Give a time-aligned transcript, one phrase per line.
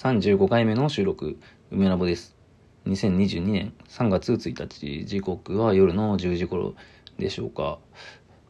[0.00, 1.36] 35回目の収録、
[1.70, 2.34] 梅ラボです。
[2.86, 6.74] 2022年3月1日、時刻は夜の10時頃
[7.18, 7.78] でしょうか。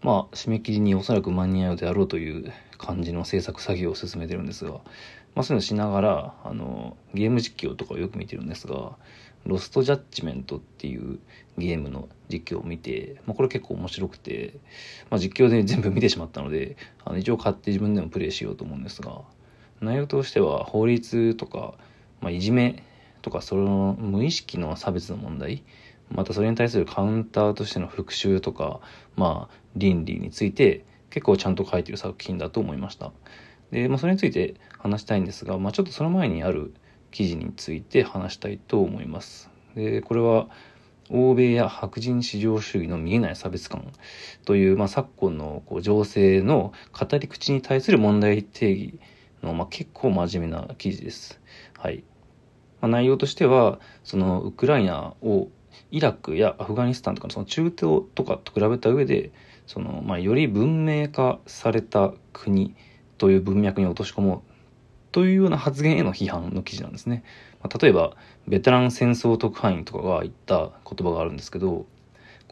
[0.01, 8.93] まあ、締め切りにおそらく間に合うであろうという感じの制作作業を進めてるんですが、まあ、そういうのしながら、あの、ゲーム実況とかをよく見てるんですが、
[9.45, 11.19] ロストジャッジメントっていう
[11.59, 14.55] ゲームの実況を見て、まあ、これ結構面白くて、
[15.11, 19.23] まあ、実況で全部見てしまったので、あの一応買って自分でもプレイしようと思うんですが、
[19.81, 21.75] 内容としては法律とか、
[22.21, 22.83] まあ、いじめ
[23.23, 25.63] とかその無意識の差別の問題
[26.11, 28.81] またそれに対するカウンターとしての復讐とか、
[29.17, 33.13] まあ、倫理について結構ちゃんと書いてる作品だと思いました。
[33.71, 36.75] で、まあ、それについて話したいんですが、まあ、ちょっとその前にある
[37.11, 39.51] 記事について話したいと思います。
[39.75, 40.49] で、これは、
[41.13, 43.93] 欧米や白人至上主義の見えない差別感
[44.45, 49.01] という、まあ、昨今のこう情勢の語り口に対する問題定義
[49.43, 51.41] の、まあ、結構真面目な記事です。
[51.79, 52.05] はい。
[52.81, 55.49] まあ、内容としては、そのウクライナを
[55.91, 59.33] イラクやアフガニスタンとかのその中東とかと比べた上で、
[59.67, 62.75] その、まあ、より文明化された国
[63.19, 64.51] という文脈に落とし込もう
[65.13, 67.25] というような発言への批判の記事なんですね。
[67.63, 71.87] まあ、例えば、ベテラン戦争特派員とかが言った言葉があるんですけど、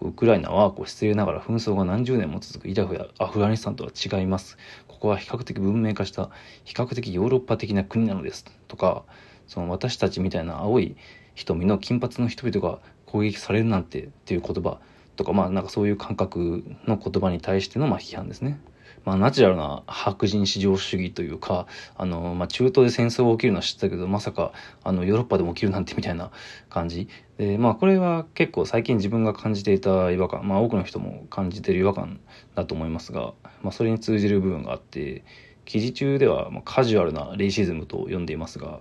[0.00, 4.56] ウクライナはこう失礼ながら紛争が何十年も続くイラクやアフガニスタンとは違います。
[4.86, 6.30] ここは比較的文明化した
[6.64, 9.04] 比較的ヨーロッパ的な国なのですとか、
[9.46, 10.96] その私たちみたいな青い
[11.34, 14.78] 瞳の金髪の人々が攻撃されるなんてっていう言葉
[15.16, 18.60] とか、まあなんかそういう感覚の言葉に対してのま批判ですね。
[19.08, 24.52] まあ、ナチュラルな白人至上主義というか、あの、まあ、中東で戦争が起きるのは知ってたけど、まさか、
[24.84, 26.30] あの、ヨーロッパでも起きるなんてみたいな
[26.68, 27.08] 感じ。
[27.38, 32.20] で、まあ、これは結構最近自分が感じていた違和感、まあ、多くの人も感じている違和感
[32.54, 35.24] だと思いますが、まあ、それに通じる部分があって、
[35.64, 38.80] 記事中では、ま、カジュアルなレイシズムと呼んでいますが、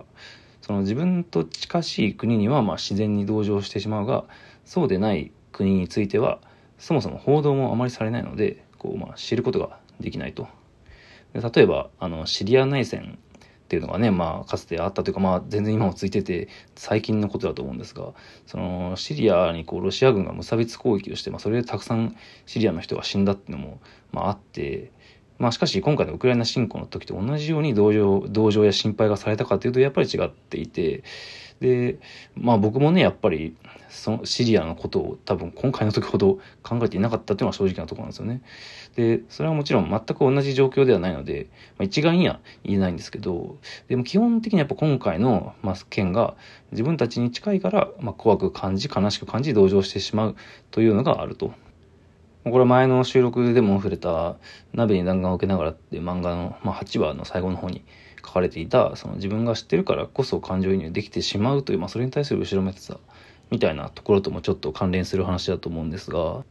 [0.60, 4.24] その自分と近しい国には、ま、自然に同情してしまうが、
[4.66, 6.38] そうでない国については、
[6.78, 10.48] そもそも報道もあまりされないので、こう、ま、知ることができないと。
[11.32, 13.18] で例えば、あの、シリア内戦
[13.68, 18.14] っていうのがね、まあ、かつてあったというか、まあ、全然今もついてて、最近のことだと思うんですが、
[18.46, 22.16] その、シリアにこう、ロシア軍が無差別攻撃をして、まあ、それでたくさん
[22.46, 24.90] シリアの人が死んだっていうのも、まあ、あって、
[25.38, 31.04] まあ、しかし今回のウクライナ侵攻の時と同じように同情、同情や心配がされたかというと、やっぱり違っていて、
[31.60, 31.98] で、
[32.36, 33.56] まあ僕もね、やっぱり、
[33.88, 38.42] そのシリアのことを多分今回の時ほど考えていなかったっていうのは正直なところなんですよね。
[38.96, 43.56] で、それはもちろん全く同じ状況ではないので、まあ、一概には言えないんですけど、
[43.88, 46.34] でも基本的にやっぱ今回の、まあ、件が
[46.72, 50.36] 自分たちに近いから、まあ、怖く感じ、悲しく感じ、同情してしまう
[50.70, 51.52] というのがあると。
[52.50, 54.36] これ前の収録でも触れた
[54.72, 57.82] 「鍋に弾丸を受けながら」っていう漫画の、まあ、8話の最後の方に
[58.24, 62.98] 書かれていたその自分が知ってるからこそ感情移入できてしまうという、まあ、それに対する後ろめたさ
[63.50, 66.44] みたいなところともちょっと関連する話だと思うんですが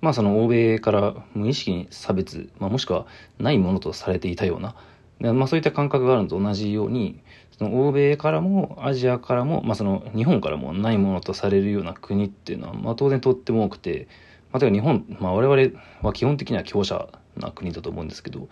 [0.00, 3.06] まあその欧米から無意識に差別、まあ、もしくは
[3.38, 4.74] ないものとされていたような
[5.20, 7.20] で、まあ、そういった感覚があるのと同じように
[7.58, 14.08] その欧米からもアジアからも、まあ、その日本からもないものとされるような国っていうのは、まあ、当然とっても多くて、
[14.52, 18.46] まあ、例えば日本、まあ、我々は基本的には強者な国だと思うんですけど、ま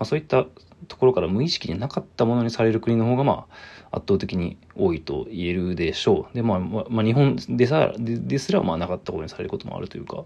[0.00, 0.44] あ、そういった
[0.88, 3.46] ところから無意識になかったものにされる国の方がま
[3.90, 6.36] あ圧倒的に多いと言えるでしょう。
[6.36, 10.24] で、まあ、まあ、日本でさですらまあなかったことにされることもあるというか、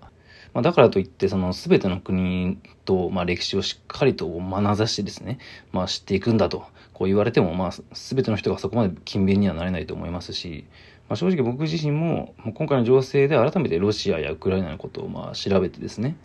[0.52, 5.38] まあ、だからといってその全ての国とまあ歴史をしっかりと学ざしてですね、
[5.72, 10.64] まあ、知っていくんだとこう言われてもまあ全ての人がそこまで勤勉にはなれないと思いますし、
[11.10, 16.16] まあ、正直僕自身も今回の情勢で改めてロシアやウクライナのことをまあ調べてですね、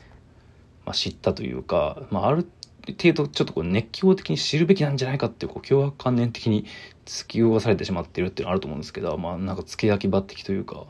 [0.85, 2.47] まあ、知ったというか、まあ、ある
[2.85, 6.65] 程度ちょっとこう熱狂的に知るべきなんじゃないかっていうこう脅迫観念的に
[7.05, 10.85] 突き動かされてしまってるっていうのはあると思うんですけど、まあなんか付け焼き場的というか、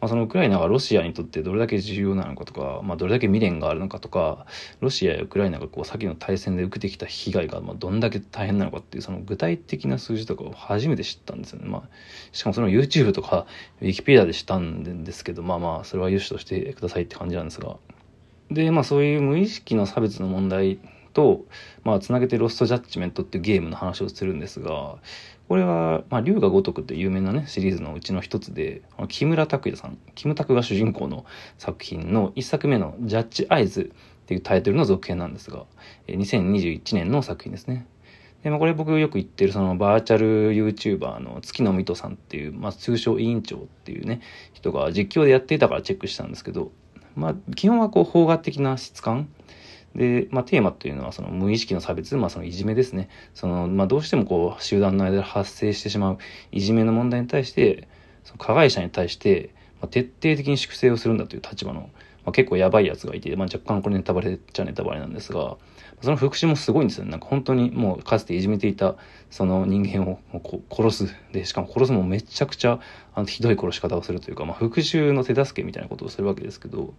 [0.00, 4.46] まあそのウクライナがロシアにとってどれだけ重要なのかとか、まあどれだけ未練があるのかとか、
[4.80, 11.68] ロシアやウクライナがこう先の対戦で受けてきた被害がまあどんだけ大変なのかっていうその具体的な数字とかを初めて知ったんですよね。
[11.68, 11.82] まあ
[12.32, 13.46] しかもその YouTube とか
[13.80, 17.76] Wikipedia で知ったんですけど、まあまあそれは良しとしてくださいって感じなんですが。
[18.50, 20.78] で、まあそういう無意識の差別の問題
[21.12, 21.44] と、
[21.84, 24.96] まあ、つなげてロストジャッジメントっていうゲームの話をするんですが、
[25.52, 31.26] これは、まあ、龍が如くって有名なね、シリーズのうちの一つで、木村拓哉さん、キムタクが主人公の
[31.58, 35.66] 作品の一作目のジャッジアイズっていうタイトルの続編なんですが、
[36.08, 37.86] 2021年の作品ですね。
[38.42, 44.22] で、まあ、これ僕よく言ってるそのバーチャル YouTuber の月野水戸さんっていう、まあ、通称委員長っていうね、
[44.54, 46.72] 人が実況でやっていたからチェックしたんですけど、
[47.14, 49.28] まあ、基本はこう、邦画的な質感
[49.94, 53.08] で、まあ、テーマっていうのはその無意識の差別、まあ、そのいじめですね。
[53.34, 56.18] その、まあ、どうしてもこう、集団の間で発生してしまう
[56.50, 57.88] いじめの問題に対して、
[58.24, 59.50] その加害者に対して、
[59.80, 61.90] まあ、徹底的に粛清をするんだという立場の、
[62.24, 65.56] まあ、結構やばいやつがいて、まあ、若干これネタバレっちゃネタバレなんですが、
[66.02, 68.96] その復讐もすごいんですよねなんか本当にもうかつていじめていた
[69.30, 70.18] その人間を
[70.70, 71.14] 殺す。
[71.32, 72.80] で、しかも殺すもめちゃくちゃ
[73.14, 76.92] あのひどい殺し方をするというか、まあ、復讐の手助けみたいなことをするわけですけど、ま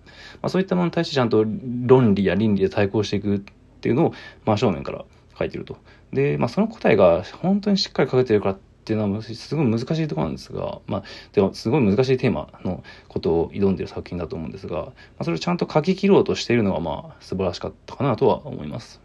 [0.44, 1.46] あ、そういったものに対してちゃんと
[1.86, 3.40] 論理や倫理で対抗していくっ
[3.82, 4.14] ていうのを
[4.46, 5.06] 真正面から
[5.38, 5.78] 書いてると。
[6.12, 19.04] で、まあ、その答えが本当にしっかり書けてるからていうのはすごい難しいところなんですが、まあ、でもすごい難しいテーマのことを挑んでる作品だと思うんですが、まあ、それをちゃんと書き切ろうとしているのがまあ素晴らしかったかなとは思います。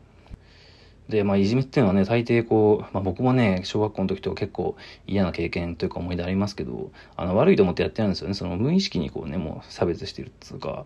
[1.08, 4.76] で、まあ、いじめっていうのはね、大抵こう、まあ、僕もね、小学校の時とか結構
[5.06, 8.34] 嫌な経験というか思い出ありますけど、あの、悪いと思ってやってるんですよね。
[8.34, 10.84] その無意識にこうね、もう差別してるっつうか、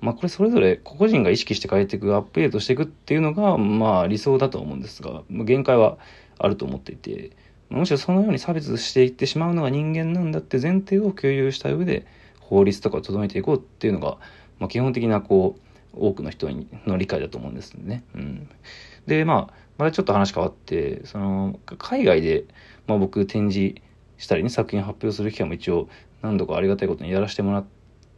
[0.00, 5.98] まあ、これそれぞれ個々人が意識して変えていく、アップデートしていくっていうのが、まあ、理想だと思うんですが、限界は
[6.38, 7.32] あると思っていて、
[7.70, 12.06] むしろそのように差別していってしまうのが人間なんだって前提を共有した上で
[12.40, 14.18] 法律とかを整えていこうっていうのが、
[14.58, 15.60] まあ、基本的なこう
[15.98, 16.48] 多くの人
[16.86, 18.04] の理解だと思うんですね。
[18.14, 18.48] うん、
[19.06, 22.44] でまあまたちょっと話変わってその海外で、
[22.86, 23.80] まあ、僕展示
[24.18, 25.88] したりね作品発表する機会も一応
[26.22, 27.66] 何度かありがたいことにやらせてもらっ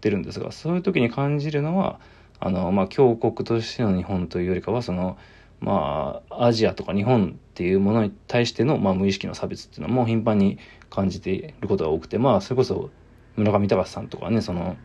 [0.00, 1.98] てるんですがそういう時に感じるのは
[2.38, 5.18] あの、まあ、強国としての日本というよりかはその
[5.60, 10.58] まあ、アジアとか日本っていうものに対しての、まあ、無意識の差別っていうのも頻繁に
[10.90, 12.90] 感じていることが多くて、まあ、それこそ
[13.38, 14.76] 村上隆さんとかね、その、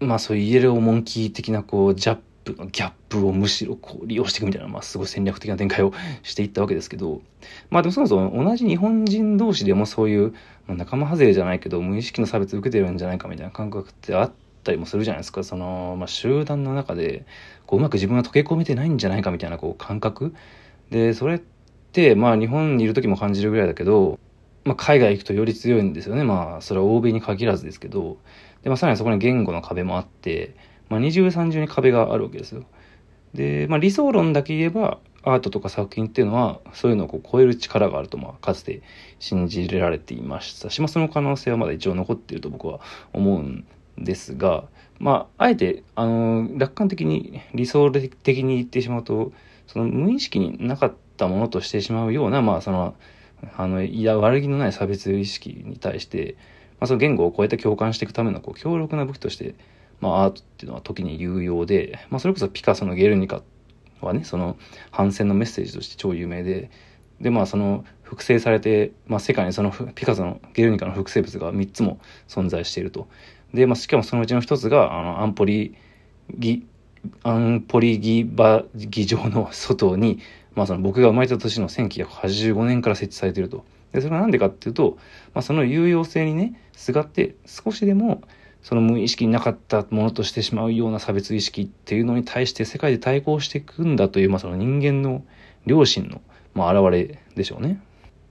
[0.00, 5.92] まあそういうイエローモンキー的なこう、ジャップの、ギャップをむしろこう利用していくみたいな、まあすごい戦略的な展開を
[6.22, 7.20] していったわけですけど、
[7.70, 10.32] まあでもそもそも同じ日本人同士でもそういう、
[10.66, 15.44] まあ、仲間外れじゃないけど、無意識の差別を受けてるんじゃないかみたいな感覚ってあってたりもするじゃないですか。
[15.44, 17.24] その、まあ集団の中で、
[17.66, 20.34] こううまく自分が溶け込めてないんじゃないかみたいなこう感覚。
[20.90, 21.42] でそれっ
[21.92, 24.18] てまあ日本にいる時も感じるぐらいだけど、
[24.64, 26.24] まあ、海外行くとより強いんですよね。
[26.24, 28.18] まあそれは欧米に限らずですけど。
[28.62, 30.54] で、まあ、さらにそこに言語の壁もあって、
[30.88, 32.64] まあ、二重三重に壁があるわけですよ。
[33.34, 38.82] で、まあ、理想論だけ言えばアートとか作品っていうのはそういうのをこう超える力があるとまあかつて
[39.18, 42.80] 信じられていましたし、まあ、その可能性はまだ一応残っていると僕は
[43.12, 43.64] 思うん
[43.98, 44.64] ですが、
[44.98, 49.32] まあ、あえて、あの、楽観的に、理想的に言ってしまうと、
[49.66, 52.94] その無意識になかったものとしてしまうような、まあ、その、
[53.56, 56.36] あの、いや、悪気のない差別意識に対して、
[56.78, 59.54] まあ、その言語を超えて共感していくための、こう、強力な武器として、
[60.00, 63.42] まあ、アートっていうのは時に有用で、まあ、それこそピカソのゲルニカ
[64.00, 64.56] はね、その、
[64.90, 66.70] 反戦のメッセージとして超有名で、
[67.22, 71.98] で、まあ、その、複製されて、まあ、世界にそのピカソのゲルニカの複製物が3つも
[72.28, 73.08] 存在していると。
[73.54, 75.74] で、まあ、しかもそのうちの一つが、あの、安保理
[76.36, 76.66] 議、
[77.22, 80.18] 安保理議場議場の外に、
[80.54, 83.64] まあ、その僕が生まれた年の1985年から設置されていると。
[83.92, 84.98] で、それは何でかっていうと、
[85.32, 88.22] まあ、その有用性にね、すがって少しでも、
[88.62, 95.24] その無意識になかったものとしてしまうような差別意識っていうのに対して世界で対抗していくんだという、まあ、その人間の
[95.66, 96.20] 良心の、
[96.54, 97.80] まあ、現れでしょうね。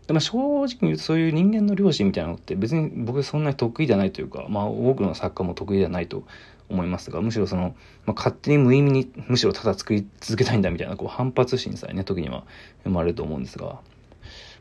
[0.07, 6.23] でまあ、正直に言うとそういう人間の良心みたいなのって別に僕そんなに得意じゃないというか、まあ、多くの作家も得意ではないと
[6.69, 7.75] 思いますがむしろその、
[8.05, 12.43] まあ、勝手に無意味にむしろただ作り続けたいんだみたいなこう反発心さえね時には
[12.83, 13.79] 生まれると思うんですが。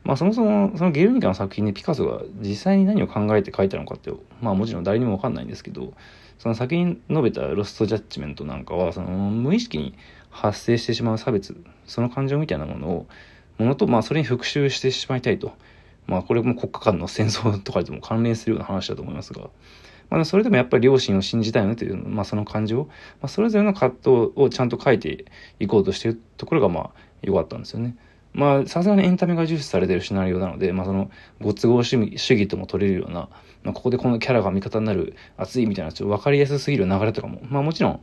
[0.03, 5.93] まあそもそもそのゲルニカの作品でピカソが実際に何を考えて書いたのかってまあもちろん誰にもわかんないんですけど
[6.39, 9.93] その先に述べたロストジャッジメントなんかはその無意識に
[10.31, 13.07] 発生してしまう差別その感情みたいなものを
[13.61, 15.53] ものと、まあ、それに復讐してしまいたいと。
[16.07, 19.49] まあ、これも国家間の戦争とかでも関連するような話だと思いますが、
[20.09, 22.89] まあ、それでもやっぱり両親を信じたいよねという、まあ、その感情、ま
[23.23, 25.25] あ、それぞれの葛藤をちゃんと書いて
[25.59, 26.91] いこうとしているところが、まあ、
[27.21, 27.95] 良かったんですよね。
[28.33, 33.29] まあ、さすがにエンタメが重視されてるシナリオなので、まあ、その、ご都合主義とも取れるような、
[33.63, 37.99] まあ、ここでこのキャラが味方になる、熱いみたいな、ちょっと分かりやすすぎる流れとかも、まあ、もちろん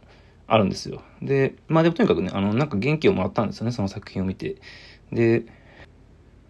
[0.47, 1.03] あるんですよ。
[1.23, 4.57] で、まあ、でもとにかくね、あの、なんか元気をもらったんですよね、その作品を見て。
[5.13, 5.47] で、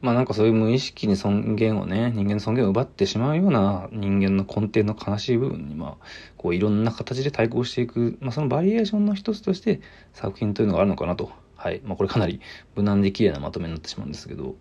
[0.01, 9.81] まあなんかそういう無意識に尊厳をね、人間の尊厳を奪ってしまうような人間の根底の悲しい部分に、まあ、こういろんな形で対抗していく、まあそのバリエーションの一つとして
[10.13, 11.33] 作品というのがあるのかなと。
[11.57, 11.81] はい。
[11.85, 12.41] まあこれかなり
[12.77, 14.55] 無難で綺麗なまとめになってしまうんですけど。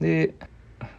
[0.00, 0.34] で、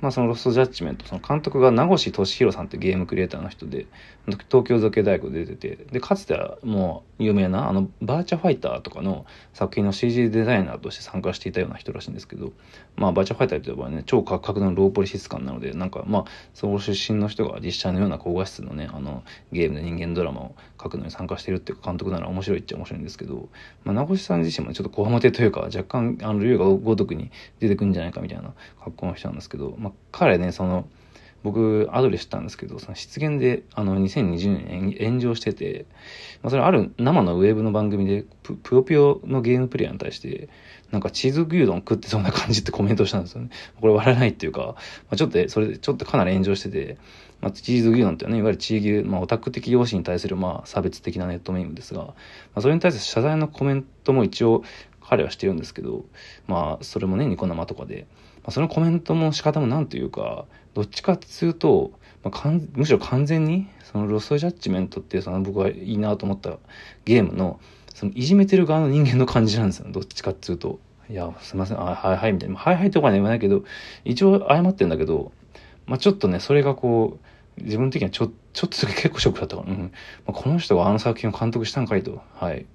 [0.02, 3.88] まあ、そのロストジャッジメント、その監督が名越俊弘さんってゲームクリエイターの人で、
[4.26, 12.54] 東京造形大学で出てて、で、かつてはもう有名な、あの、バーチャファイターとかの作品の CG デザイナーとして参加していたような人らしいんですけど、
[12.96, 23.50] まあ、バーチャファイターといえばね、超価格のローポリ質感なので、なんか、まあ、その出身の人が実写のような高画質のね、あの、ゲームで人間ドラマを描くのに参加してるっていう監督なら面白いっちゃ面白いんですけど、
[23.84, 30.88] まあ、名越さん自身もちょっとこわもてというか、若干、あの、竜が如くに出てくんじゃないかみたいな格好の人なんですけど、まあ、彼ね、その、
[31.44, 35.86] 僕、アドレスしたんですけど、その失言で、あの、2020年炎上してて、
[36.42, 40.48] まあ、それある生のウェブの番組で、ぷ、よぷよのゲームプレイヤーに対して、
[40.92, 43.50] なんかチーズ牛丼食ってそうな感じってコメントしたんですよね。
[43.82, 44.76] これ笑えないっていうか、ま
[45.12, 46.98] あ、ちょっと、それで、ちょっとかなり炎上してて、
[47.42, 52.14] まあ、チーズ牛丼ってね、いわゆるチー牛、まあ、オタク的容姿に対する、まあ、差別的なネットメインですが、ま
[52.56, 54.64] あ、それに対する謝罪のコメントも一応、
[55.06, 56.06] 彼はしてるんですけど、
[56.48, 58.08] まあ、それもね、ニコ生とかで、
[58.44, 61.92] まあ、そのコメントも仕方もなんというか、どっちかっつうと、
[62.24, 66.58] まあ、むしろ完全に、そのロストジャッジメントっていうその僕はいいなと思った
[67.06, 67.60] ゲームの、
[67.94, 69.88] そのいじめてる側の人間の感じなんですよ。
[69.90, 70.80] どっちかっつうと。
[71.10, 72.56] いや、すいません、あはいはいみたいな。
[72.56, 73.64] はいはいとかは言わないけど、
[74.04, 75.32] 一応謝ってんだけど、
[75.86, 79.92] まあちょっとね、それがこう、自分的にはちょ、ちょっと結構ショックだったから、うん。
[80.26, 82.22] まあ、この人があの作品を監督したんかいと。
[82.34, 82.66] はい。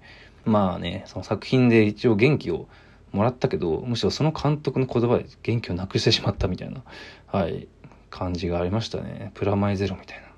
[0.44, 2.68] まあね、その作品で一応元気を
[3.12, 6.82] もらったけど、むしろその監督の言葉で元気をなくしてしまったみたいな、
[7.26, 7.68] はい、
[8.10, 9.32] 感じがありましたね。
[9.34, 10.28] プラマイゼロみたいな。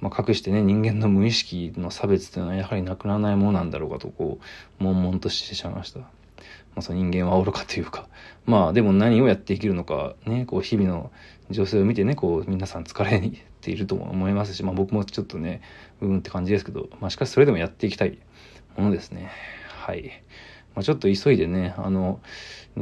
[0.00, 4.38] まあ、かくしてね、人間の無意識の差別というのはやはりなくならないものなんだろうかと、こ
[4.80, 6.00] う、悶々としてしまいました。
[6.00, 6.06] ま
[6.76, 8.06] あ、その人間は愚かというか、
[8.46, 11.10] まあ、でも何をやっていけるのか、ね、こう、日々の
[11.50, 15.62] 女性を見てね、こう、皆さん疲れていると思いますし、まあ、僕もちょっとね、
[16.00, 18.18] うんって感じですけど、まあ、しかしそれでもやっていきたい
[18.76, 19.30] ものですね。
[19.68, 20.22] はい。
[20.78, 22.20] まあ、ちょっと急いでね、あの、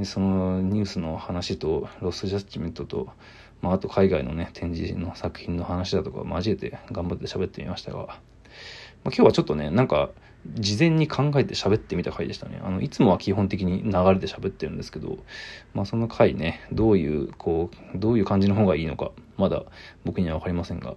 [0.05, 3.09] そのニュースの話と、ロスジャッジメントと、
[3.63, 8.19] まあ、あと海外のね、展示の作品の話だとか交えて頑張って喋ってみましたが、まあ、
[9.05, 10.11] 今日はちょっとね、なんか、
[10.45, 12.61] 事前に考えて喋ってみた回でしたね。
[12.63, 15.17] あの、いつもは基本的に流れで喋ってるんですけど、
[15.73, 19.63] まあその回ね、どういう、こう、どういう感じの方がいいのか、まだ
[20.05, 20.97] 僕にはわかりませんが、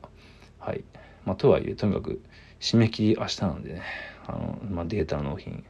[0.59, 0.83] はい。
[1.25, 2.21] まあとはいえ、とにかく、
[2.59, 3.83] 締め切り明日なんでね、
[4.27, 5.63] あの、まあデータ納品、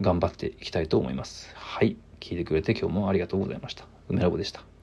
[0.00, 1.54] 頑張っていきたいと思います。
[1.54, 1.96] はい。
[2.20, 3.86] 聞いてくれて今日もありがとうございました。
[4.08, 4.75] 梅ラボでした。